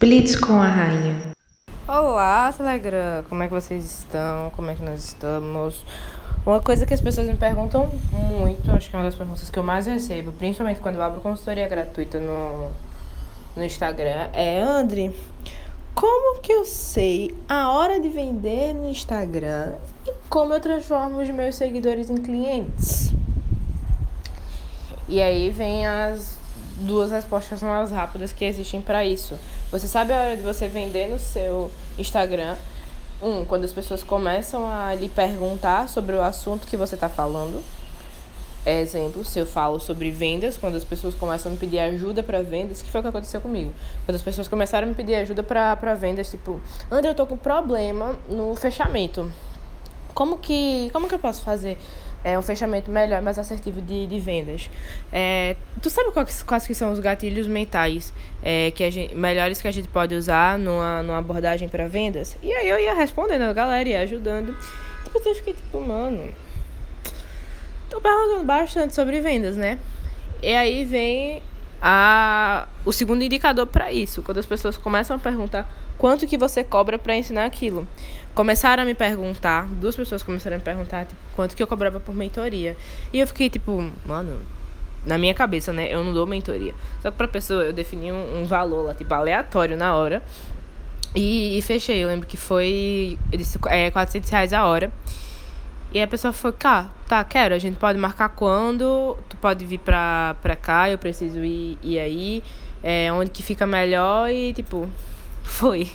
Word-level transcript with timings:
Blitz 0.00 0.36
com 0.36 0.52
a 0.52 0.68
rainha. 0.68 1.32
Olá, 1.88 2.52
Telegram! 2.52 3.24
Como 3.28 3.42
é 3.42 3.48
que 3.48 3.52
vocês 3.52 3.84
estão? 3.84 4.48
Como 4.50 4.70
é 4.70 4.76
que 4.76 4.82
nós 4.84 5.02
estamos? 5.02 5.84
Uma 6.46 6.60
coisa 6.60 6.86
que 6.86 6.94
as 6.94 7.00
pessoas 7.00 7.26
me 7.26 7.34
perguntam 7.34 7.90
muito, 8.12 8.70
acho 8.70 8.88
que 8.88 8.94
é 8.94 8.98
uma 9.00 9.04
das 9.04 9.16
perguntas 9.16 9.50
que 9.50 9.58
eu 9.58 9.64
mais 9.64 9.86
recebo, 9.86 10.30
principalmente 10.30 10.78
quando 10.78 10.94
eu 10.94 11.02
abro 11.02 11.20
consultoria 11.20 11.66
gratuita 11.66 12.20
no, 12.20 12.70
no 13.56 13.64
Instagram, 13.64 14.28
é 14.32 14.62
André, 14.62 15.10
como 15.96 16.40
que 16.40 16.52
eu 16.52 16.64
sei 16.64 17.34
a 17.48 17.72
hora 17.72 17.98
de 17.98 18.08
vender 18.08 18.74
no 18.74 18.88
Instagram 18.88 19.72
e 20.06 20.12
como 20.28 20.54
eu 20.54 20.60
transformo 20.60 21.20
os 21.20 21.28
meus 21.28 21.56
seguidores 21.56 22.08
em 22.08 22.18
clientes? 22.18 23.12
E 25.08 25.20
aí 25.20 25.50
vem 25.50 25.88
as 25.88 26.37
duas 26.80 27.10
respostas 27.10 27.62
mais 27.62 27.90
rápidas 27.90 28.32
que 28.32 28.44
existem 28.44 28.80
para 28.80 29.04
isso. 29.04 29.38
Você 29.70 29.86
sabe 29.88 30.12
a 30.12 30.20
hora 30.20 30.36
de 30.36 30.42
você 30.42 30.68
vender 30.68 31.08
no 31.08 31.18
seu 31.18 31.70
Instagram. 31.98 32.56
Um, 33.20 33.44
quando 33.44 33.64
as 33.64 33.72
pessoas 33.72 34.02
começam 34.02 34.70
a 34.70 34.94
lhe 34.94 35.08
perguntar 35.08 35.88
sobre 35.88 36.14
o 36.14 36.22
assunto 36.22 36.66
que 36.66 36.76
você 36.76 36.94
está 36.94 37.08
falando. 37.08 37.62
Exemplo, 38.64 39.24
se 39.24 39.38
eu 39.38 39.46
falo 39.46 39.80
sobre 39.80 40.10
vendas, 40.10 40.56
quando 40.56 40.76
as 40.76 40.84
pessoas 40.84 41.14
começam 41.14 41.50
a 41.50 41.52
me 41.52 41.58
pedir 41.58 41.78
ajuda 41.78 42.22
para 42.22 42.42
vendas, 42.42 42.82
que 42.82 42.90
foi 42.90 43.00
o 43.00 43.02
que 43.02 43.08
aconteceu 43.08 43.40
comigo. 43.40 43.72
Quando 44.04 44.16
as 44.16 44.22
pessoas 44.22 44.46
começaram 44.46 44.86
a 44.86 44.88
me 44.88 44.94
pedir 44.94 45.14
ajuda 45.14 45.42
para 45.42 45.94
vendas, 45.94 46.30
tipo, 46.30 46.60
André, 46.90 47.10
eu 47.10 47.14
tô 47.14 47.26
com 47.26 47.36
problema 47.36 48.16
no 48.28 48.54
fechamento. 48.54 49.32
Como 50.12 50.38
que, 50.38 50.90
como 50.92 51.08
que 51.08 51.14
eu 51.14 51.18
posso 51.18 51.42
fazer? 51.42 51.78
É, 52.24 52.38
um 52.38 52.42
fechamento 52.42 52.90
melhor, 52.90 53.22
mais 53.22 53.38
assertivo 53.38 53.80
de, 53.80 54.06
de 54.06 54.20
vendas. 54.20 54.68
É, 55.12 55.56
tu 55.80 55.88
sabe 55.88 56.10
quais, 56.12 56.42
quais 56.42 56.66
que 56.66 56.74
são 56.74 56.92
os 56.92 56.98
gatilhos 56.98 57.46
mentais 57.46 58.12
é, 58.42 58.70
que 58.70 58.84
a 58.84 58.90
gente, 58.90 59.14
melhores 59.14 59.60
que 59.60 59.68
a 59.68 59.72
gente 59.72 59.88
pode 59.88 60.14
usar 60.14 60.58
numa, 60.58 61.02
numa 61.02 61.18
abordagem 61.18 61.68
para 61.68 61.86
vendas? 61.86 62.36
E 62.42 62.52
aí 62.52 62.68
eu 62.68 62.78
ia 62.78 62.94
respondendo 62.94 63.42
a 63.42 63.52
galera, 63.52 63.88
ia 63.88 64.00
ajudando. 64.00 64.56
Depois 65.04 65.24
eu 65.24 65.34
fiquei 65.36 65.54
tipo, 65.54 65.80
mano, 65.80 66.32
tô 67.88 68.00
perguntando 68.00 68.44
bastante 68.44 68.94
sobre 68.94 69.20
vendas, 69.20 69.56
né? 69.56 69.78
E 70.42 70.54
aí 70.54 70.84
vem 70.84 71.42
a, 71.80 72.66
o 72.84 72.92
segundo 72.92 73.22
indicador 73.22 73.66
para 73.66 73.92
isso, 73.92 74.22
quando 74.22 74.38
as 74.38 74.46
pessoas 74.46 74.76
começam 74.76 75.16
a 75.16 75.18
perguntar 75.18 75.70
quanto 75.96 76.26
que 76.26 76.38
você 76.38 76.62
cobra 76.62 76.98
para 76.98 77.16
ensinar 77.16 77.44
aquilo 77.44 77.86
começaram 78.38 78.84
a 78.84 78.86
me 78.86 78.94
perguntar, 78.94 79.66
duas 79.66 79.96
pessoas 79.96 80.22
começaram 80.22 80.54
a 80.54 80.58
me 80.58 80.64
perguntar 80.64 81.06
tipo, 81.06 81.20
quanto 81.34 81.56
que 81.56 81.62
eu 81.62 81.66
cobrava 81.66 81.98
por 81.98 82.14
mentoria. 82.14 82.76
E 83.12 83.18
eu 83.18 83.26
fiquei 83.26 83.50
tipo, 83.50 83.90
mano, 84.06 84.40
na 85.04 85.18
minha 85.18 85.34
cabeça, 85.34 85.72
né? 85.72 85.92
Eu 85.92 86.04
não 86.04 86.14
dou 86.14 86.24
mentoria. 86.24 86.72
Só 87.02 87.10
que 87.10 87.16
pra 87.16 87.26
pessoa 87.26 87.64
eu 87.64 87.72
defini 87.72 88.12
um, 88.12 88.42
um 88.42 88.44
valor 88.44 88.82
lá, 88.82 88.94
tipo, 88.94 89.12
aleatório 89.12 89.76
na 89.76 89.92
hora. 89.96 90.22
E, 91.16 91.58
e, 91.58 91.62
fechei. 91.62 92.04
Eu 92.04 92.06
lembro 92.06 92.28
que 92.28 92.36
foi. 92.36 93.18
Eu 93.32 93.38
disse 93.38 93.58
é, 93.66 93.90
400 93.90 94.30
reais 94.30 94.52
a 94.52 94.64
hora. 94.64 94.92
E 95.92 96.02
a 96.02 96.06
pessoa 96.06 96.32
foi, 96.32 96.52
cá, 96.52 96.90
tá, 97.06 97.22
quero. 97.24 97.54
A 97.54 97.58
gente 97.58 97.76
pode 97.76 97.98
marcar 97.98 98.28
quando. 98.28 99.16
Tu 99.28 99.36
pode 99.36 99.64
vir 99.64 99.78
pra, 99.78 100.36
pra 100.42 100.54
cá, 100.54 100.90
eu 100.90 100.98
preciso 100.98 101.42
ir, 101.44 101.78
ir 101.82 101.98
aí. 101.98 102.42
É, 102.82 103.12
onde 103.12 103.30
que 103.30 103.42
fica 103.42 103.66
melhor 103.66 104.30
e, 104.30 104.52
tipo, 104.52 104.88
foi. 105.42 105.90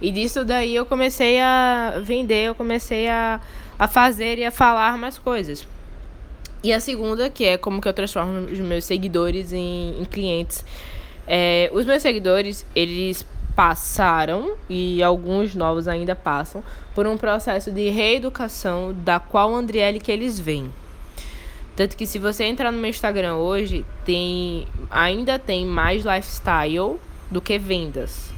E 0.00 0.10
disso 0.10 0.44
daí 0.44 0.74
eu 0.74 0.86
comecei 0.86 1.40
a 1.40 2.00
vender, 2.02 2.48
eu 2.48 2.54
comecei 2.54 3.08
a, 3.08 3.40
a 3.78 3.88
fazer 3.88 4.38
e 4.38 4.44
a 4.44 4.50
falar 4.50 4.96
mais 4.98 5.18
coisas. 5.18 5.66
E 6.62 6.72
a 6.72 6.80
segunda, 6.80 7.28
que 7.28 7.44
é 7.44 7.58
como 7.58 7.80
que 7.80 7.88
eu 7.88 7.92
transformo 7.92 8.46
os 8.50 8.58
meus 8.58 8.84
seguidores 8.84 9.52
em, 9.52 10.00
em 10.00 10.04
clientes. 10.04 10.64
É, 11.26 11.70
os 11.72 11.84
meus 11.84 12.02
seguidores, 12.02 12.66
eles 12.74 13.26
passaram, 13.54 14.56
e 14.68 15.02
alguns 15.02 15.54
novos 15.54 15.86
ainda 15.86 16.14
passam, 16.14 16.62
por 16.94 17.06
um 17.06 17.16
processo 17.16 17.70
de 17.70 17.88
reeducação 17.90 18.92
da 18.92 19.18
qual 19.18 19.54
Andriele 19.54 20.00
que 20.00 20.10
eles 20.10 20.38
vêm. 20.38 20.72
Tanto 21.76 21.96
que 21.96 22.06
se 22.06 22.18
você 22.18 22.44
entrar 22.44 22.70
no 22.70 22.78
meu 22.78 22.90
Instagram 22.90 23.34
hoje, 23.34 23.84
tem 24.04 24.68
ainda 24.88 25.38
tem 25.38 25.66
mais 25.66 26.04
lifestyle 26.04 27.00
do 27.30 27.40
que 27.40 27.58
vendas. 27.58 28.32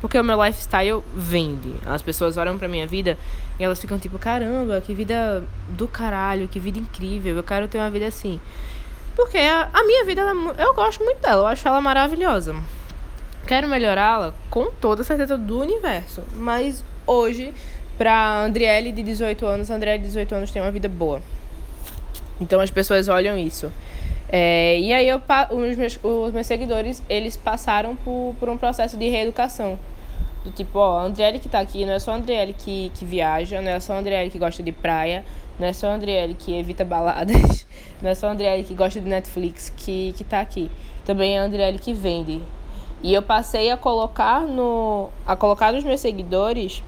Porque 0.00 0.18
o 0.18 0.24
meu 0.24 0.42
lifestyle 0.42 1.04
vende. 1.14 1.74
As 1.86 2.02
pessoas 2.02 2.36
olham 2.36 2.58
pra 2.58 2.66
minha 2.66 2.86
vida 2.86 3.16
e 3.58 3.64
elas 3.64 3.80
ficam 3.80 3.98
tipo, 3.98 4.18
caramba, 4.18 4.80
que 4.80 4.94
vida 4.94 5.44
do 5.68 5.86
caralho, 5.86 6.48
que 6.48 6.58
vida 6.58 6.78
incrível, 6.78 7.36
eu 7.36 7.42
quero 7.42 7.68
ter 7.68 7.78
uma 7.78 7.90
vida 7.90 8.06
assim. 8.06 8.40
Porque 9.14 9.38
a, 9.38 9.68
a 9.72 9.84
minha 9.84 10.04
vida, 10.04 10.22
ela, 10.22 10.32
eu 10.58 10.74
gosto 10.74 11.04
muito 11.04 11.20
dela, 11.20 11.42
eu 11.42 11.46
acho 11.46 11.68
ela 11.68 11.80
maravilhosa. 11.80 12.56
Quero 13.46 13.68
melhorá-la 13.68 14.34
com 14.48 14.70
toda 14.70 15.02
a 15.02 15.04
certeza 15.04 15.36
do 15.36 15.60
universo. 15.60 16.22
Mas 16.34 16.84
hoje, 17.06 17.52
pra 17.98 18.42
Andriele 18.42 18.92
de 18.92 19.02
18 19.02 19.44
anos, 19.46 19.70
a 19.70 19.74
Andriele 19.74 19.98
de 19.98 20.06
18 20.06 20.34
anos 20.34 20.50
tem 20.50 20.62
uma 20.62 20.70
vida 20.70 20.88
boa. 20.88 21.20
Então 22.40 22.60
as 22.60 22.70
pessoas 22.70 23.08
olham 23.08 23.36
isso. 23.36 23.72
É, 24.32 24.78
e 24.78 24.92
aí 24.92 25.08
eu, 25.08 25.20
os, 25.50 25.76
meus, 25.76 25.98
os 26.02 26.32
meus 26.32 26.46
seguidores, 26.46 27.02
eles 27.08 27.36
passaram 27.36 27.96
por, 27.96 28.36
por 28.38 28.48
um 28.48 28.56
processo 28.56 28.96
de 28.96 29.08
reeducação. 29.08 29.78
Do 30.44 30.50
tipo, 30.52 30.78
ó, 30.78 31.00
a 31.00 31.02
Andriele 31.02 31.38
que 31.38 31.48
tá 31.48 31.60
aqui 31.60 31.84
não 31.84 31.92
é 31.92 31.98
só 31.98 32.12
a 32.12 32.14
Andriele 32.14 32.54
que, 32.54 32.90
que 32.94 33.04
viaja, 33.04 33.60
não 33.60 33.72
é 33.72 33.80
só 33.80 33.94
a 33.94 33.98
Andriele 33.98 34.30
que 34.30 34.38
gosta 34.38 34.62
de 34.62 34.72
praia, 34.72 35.24
não 35.58 35.66
é 35.66 35.72
só 35.72 35.88
a 35.88 35.94
Andriele 35.94 36.34
que 36.34 36.56
evita 36.56 36.84
baladas, 36.84 37.66
não 38.00 38.08
é 38.08 38.14
só 38.14 38.28
a 38.28 38.30
Andriele 38.30 38.62
que 38.62 38.72
gosta 38.72 39.00
de 39.00 39.08
Netflix 39.08 39.70
que, 39.76 40.14
que 40.16 40.24
tá 40.24 40.40
aqui. 40.40 40.70
Também 41.04 41.36
é 41.36 41.40
a 41.40 41.42
Andriele 41.42 41.78
que 41.78 41.92
vende. 41.92 42.40
E 43.02 43.14
eu 43.14 43.22
passei 43.22 43.70
a 43.70 43.76
colocar 43.76 44.42
no. 44.42 45.08
a 45.26 45.34
colocar 45.34 45.72
nos 45.72 45.84
meus 45.84 46.00
seguidores, 46.00 46.82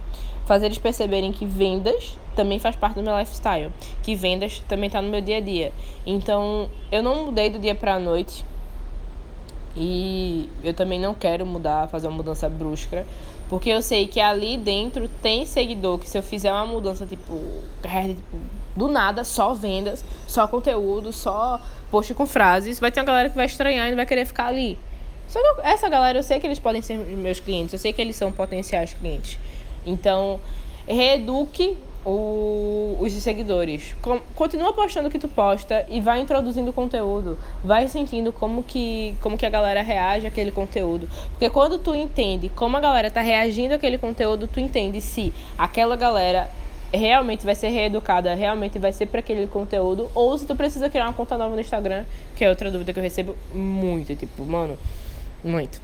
fazer 0.46 0.66
eles 0.66 0.78
perceberem 0.78 1.32
que 1.32 1.46
vendas 1.46 2.16
também 2.34 2.58
faz 2.58 2.76
parte 2.76 2.94
do 2.94 3.02
meu 3.02 3.18
lifestyle. 3.18 3.70
Que 4.02 4.14
vendas 4.14 4.62
também 4.68 4.90
tá 4.90 5.00
no 5.00 5.08
meu 5.08 5.20
dia 5.20 5.38
a 5.38 5.40
dia. 5.40 5.72
Então, 6.06 6.68
eu 6.90 7.02
não 7.02 7.26
mudei 7.26 7.50
do 7.50 7.58
dia 7.58 7.74
pra 7.74 7.98
noite. 7.98 8.44
E 9.74 10.50
eu 10.62 10.74
também 10.74 11.00
não 11.00 11.14
quero 11.14 11.46
mudar, 11.46 11.88
fazer 11.88 12.08
uma 12.08 12.16
mudança 12.16 12.48
brusca. 12.48 13.06
Porque 13.48 13.70
eu 13.70 13.82
sei 13.82 14.06
que 14.06 14.20
ali 14.20 14.56
dentro 14.56 15.08
tem 15.08 15.44
seguidor 15.44 15.98
que 15.98 16.08
se 16.08 16.16
eu 16.16 16.22
fizer 16.22 16.52
uma 16.52 16.66
mudança, 16.66 17.06
tipo, 17.06 17.38
tipo 17.82 18.36
do 18.74 18.88
nada, 18.88 19.24
só 19.24 19.52
vendas, 19.52 20.04
só 20.26 20.48
conteúdo, 20.48 21.12
só 21.12 21.60
post 21.90 22.14
com 22.14 22.26
frases, 22.26 22.80
vai 22.80 22.90
ter 22.90 23.00
uma 23.00 23.06
galera 23.06 23.28
que 23.28 23.36
vai 23.36 23.44
estranhar 23.44 23.88
e 23.88 23.90
não 23.90 23.96
vai 23.96 24.06
querer 24.06 24.24
ficar 24.24 24.46
ali. 24.46 24.78
Só 25.32 25.40
que 25.40 25.62
essa 25.62 25.88
galera, 25.88 26.18
eu 26.18 26.22
sei 26.22 26.38
que 26.38 26.46
eles 26.46 26.58
podem 26.58 26.82
ser 26.82 26.98
meus 26.98 27.40
clientes, 27.40 27.72
eu 27.72 27.78
sei 27.78 27.90
que 27.90 28.02
eles 28.02 28.16
são 28.16 28.30
potenciais 28.30 28.92
clientes. 28.92 29.38
Então, 29.86 30.38
reeduque 30.86 31.78
o, 32.04 32.98
os 33.00 33.14
seguidores. 33.14 33.96
Com, 34.02 34.20
continua 34.34 34.74
postando 34.74 35.08
o 35.08 35.10
que 35.10 35.18
tu 35.18 35.28
posta 35.28 35.86
e 35.88 36.02
vai 36.02 36.20
introduzindo 36.20 36.70
conteúdo. 36.70 37.38
Vai 37.64 37.88
sentindo 37.88 38.30
como 38.30 38.62
que, 38.62 39.16
como 39.22 39.38
que 39.38 39.46
a 39.46 39.48
galera 39.48 39.80
reage 39.80 40.26
àquele 40.26 40.52
conteúdo. 40.52 41.08
Porque 41.30 41.48
quando 41.48 41.78
tu 41.78 41.94
entende 41.94 42.50
como 42.50 42.76
a 42.76 42.80
galera 42.80 43.10
tá 43.10 43.22
reagindo 43.22 43.72
àquele 43.72 43.96
conteúdo, 43.96 44.46
tu 44.46 44.60
entende 44.60 45.00
se 45.00 45.32
aquela 45.56 45.96
galera 45.96 46.50
realmente 46.92 47.42
vai 47.42 47.54
ser 47.54 47.70
reeducada, 47.70 48.34
realmente 48.34 48.78
vai 48.78 48.92
ser 48.92 49.06
para 49.06 49.20
aquele 49.20 49.46
conteúdo, 49.46 50.10
ou 50.14 50.36
se 50.36 50.44
tu 50.44 50.54
precisa 50.54 50.90
criar 50.90 51.06
uma 51.06 51.14
conta 51.14 51.38
nova 51.38 51.54
no 51.54 51.60
Instagram, 51.62 52.04
que 52.36 52.44
é 52.44 52.50
outra 52.50 52.70
dúvida 52.70 52.92
que 52.92 52.98
eu 52.98 53.02
recebo 53.02 53.34
muito, 53.54 54.14
tipo, 54.14 54.44
mano, 54.44 54.76
muito. 55.42 55.80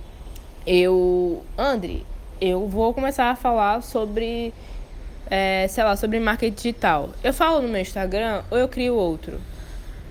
Eu, 0.67 1.45
André, 1.57 2.03
eu 2.41 2.67
vou 2.67 2.93
começar 2.93 3.31
a 3.31 3.37
falar 3.37 3.83
sobre 3.83 4.53
é, 5.31 5.67
sei 5.69 5.85
lá, 5.85 5.97
sobre 5.97 6.19
marketing 6.19 6.55
digital. 6.55 7.11
Eu 7.23 7.33
falo 7.33 7.61
no 7.61 7.69
meu 7.69 7.81
Instagram 7.81 8.43
ou 8.51 8.59
eu 8.59 8.69
crio 8.69 8.95
outro? 8.95 9.41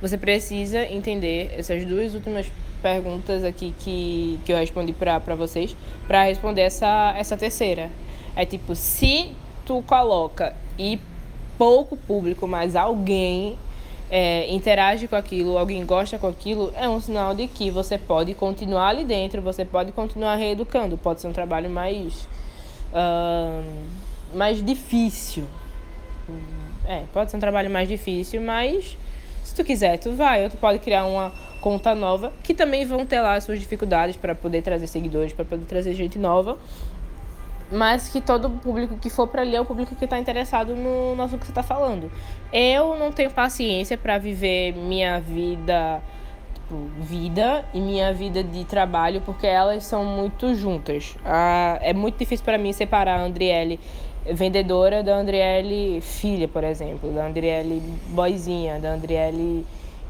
Você 0.01 0.17
precisa 0.17 0.85
entender 0.85 1.53
essas 1.57 1.83
duas 1.85 2.13
últimas 2.13 2.45
perguntas 2.81 3.43
aqui 3.43 3.73
que, 3.79 4.39
que 4.45 4.53
eu 4.53 4.57
respondi 4.57 4.93
para 4.93 5.35
vocês 5.35 5.75
para 6.07 6.23
responder 6.23 6.61
essa, 6.61 7.13
essa 7.17 7.35
terceira. 7.35 7.89
É 8.35 8.45
tipo, 8.45 8.75
se 8.75 9.31
tu 9.65 9.81
coloca 9.81 10.55
e 10.77 10.99
pouco 11.57 11.97
público, 11.97 12.47
mas 12.47 12.75
alguém 12.75 13.57
é, 14.09 14.51
interage 14.53 15.07
com 15.07 15.15
aquilo, 15.15 15.57
alguém 15.57 15.85
gosta 15.85 16.17
com 16.17 16.27
aquilo, 16.27 16.71
é 16.75 16.87
um 16.87 16.99
sinal 16.99 17.35
de 17.35 17.47
que 17.47 17.69
você 17.69 17.97
pode 17.97 18.33
continuar 18.33 18.89
ali 18.89 19.03
dentro, 19.03 19.41
você 19.41 19.65
pode 19.65 19.91
continuar 19.91 20.35
reeducando. 20.35 20.97
Pode 20.97 21.21
ser 21.21 21.27
um 21.27 21.33
trabalho 21.33 21.69
mais. 21.69 22.27
Uh, 22.93 23.63
mais 24.33 24.63
difícil. 24.63 25.45
É, 26.85 27.03
pode 27.13 27.31
ser 27.31 27.37
um 27.37 27.39
trabalho 27.39 27.69
mais 27.69 27.87
difícil, 27.87 28.41
mas 28.41 28.97
se 29.43 29.53
tu 29.53 29.63
quiser, 29.63 29.97
tu 29.97 30.13
vai. 30.13 30.43
Ou 30.43 30.49
tu 30.49 30.57
pode 30.57 30.79
criar 30.79 31.05
uma 31.05 31.31
conta 31.61 31.93
nova, 31.93 32.31
que 32.43 32.53
também 32.53 32.85
vão 32.85 33.05
ter 33.05 33.19
lá 33.19 33.35
as 33.35 33.43
suas 33.43 33.59
dificuldades 33.59 34.15
para 34.15 34.33
poder 34.33 34.61
trazer 34.61 34.87
seguidores, 34.87 35.33
para 35.33 35.43
poder 35.43 35.65
trazer 35.65 35.93
gente 35.93 36.17
nova. 36.17 36.57
Mas 37.71 38.07
que 38.07 38.21
todo 38.21 38.49
público 38.49 38.97
que 38.97 39.09
for 39.09 39.27
para 39.27 39.41
ali 39.41 39.55
é 39.55 39.61
o 39.61 39.65
público 39.65 39.95
que 39.95 40.05
está 40.05 40.17
interessado 40.17 40.75
no, 40.75 41.15
no 41.15 41.23
assunto 41.23 41.39
que 41.39 41.45
você 41.45 41.51
está 41.51 41.63
falando. 41.63 42.11
Eu 42.51 42.95
não 42.95 43.11
tenho 43.11 43.29
paciência 43.29 43.97
para 43.97 44.17
viver 44.17 44.73
minha 44.73 45.19
vida 45.19 46.01
tipo, 46.53 46.75
vida 46.99 47.65
e 47.73 47.79
minha 47.79 48.13
vida 48.13 48.43
de 48.43 48.63
trabalho, 48.65 49.21
porque 49.21 49.47
elas 49.47 49.85
são 49.85 50.05
muito 50.05 50.53
juntas. 50.55 51.15
Ah, 51.25 51.77
é 51.81 51.93
muito 51.93 52.17
difícil 52.17 52.45
para 52.45 52.57
mim 52.57 52.73
separar 52.73 53.19
a 53.19 53.23
Andriele 53.23 53.79
vendedora 54.29 55.01
da 55.03 55.15
Andriele 55.15 56.01
filha, 56.01 56.47
por 56.47 56.63
exemplo, 56.63 57.11
da 57.11 57.25
Andriele 57.25 57.81
boizinha, 58.09 58.79
da 58.79 58.89
Andriele 58.89 59.65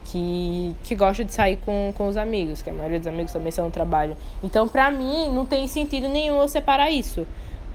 que, 0.06 0.76
que 0.84 0.96
gosta 0.96 1.24
de 1.24 1.34
sair 1.34 1.58
com, 1.58 1.94
com 1.96 2.08
os 2.08 2.18
amigos, 2.18 2.62
que 2.62 2.70
a 2.70 2.74
maioria 2.74 2.98
dos 2.98 3.08
amigos 3.08 3.32
também 3.32 3.52
são 3.52 3.66
no 3.66 3.72
trabalho. 3.72 4.16
Então, 4.42 4.68
para 4.68 4.90
mim, 4.90 5.30
não 5.30 5.46
tem 5.46 5.68
sentido 5.68 6.08
nenhum 6.08 6.42
eu 6.42 6.48
separar 6.48 6.90
isso. 6.90 7.28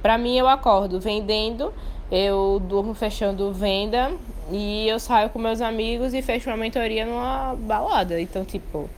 Para 0.02 0.18
mim, 0.18 0.36
eu 0.36 0.48
acordo 0.48 0.98
vendendo, 0.98 1.72
eu 2.10 2.60
durmo 2.60 2.92
fechando 2.92 3.52
venda 3.52 4.10
e 4.50 4.88
eu 4.88 4.98
saio 4.98 5.30
com 5.30 5.38
meus 5.38 5.60
amigos 5.60 6.12
e 6.12 6.20
fecho 6.20 6.50
uma 6.50 6.56
mentoria 6.56 7.06
numa 7.06 7.54
balada. 7.54 8.20
Então, 8.20 8.44
tipo, 8.44 8.90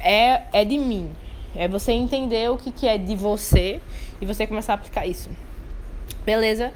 é, 0.00 0.42
é 0.52 0.64
de 0.64 0.78
mim. 0.78 1.10
É 1.54 1.68
você 1.68 1.92
entender 1.92 2.50
o 2.50 2.56
que, 2.56 2.72
que 2.72 2.88
é 2.88 2.98
de 2.98 3.14
você 3.14 3.80
e 4.20 4.26
você 4.26 4.46
começar 4.46 4.72
a 4.72 4.76
aplicar 4.76 5.06
isso. 5.06 5.30
Beleza? 6.24 6.72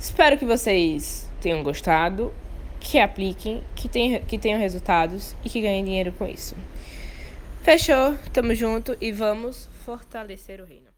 Espero 0.00 0.38
que 0.38 0.44
vocês 0.44 1.28
tenham 1.40 1.62
gostado, 1.62 2.32
que 2.80 2.98
apliquem, 2.98 3.62
que 3.74 3.88
tenham, 3.88 4.20
que 4.22 4.38
tenham 4.38 4.58
resultados 4.58 5.36
e 5.44 5.50
que 5.50 5.60
ganhem 5.60 5.84
dinheiro 5.84 6.12
com 6.12 6.26
isso. 6.26 6.56
Fechou? 7.62 8.16
Tamo 8.32 8.54
junto 8.54 8.96
e 9.00 9.12
vamos 9.12 9.68
fortalecer 9.84 10.60
o 10.60 10.64
reino. 10.64 10.88